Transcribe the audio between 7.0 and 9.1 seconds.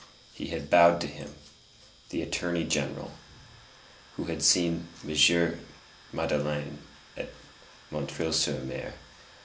at M. sur M.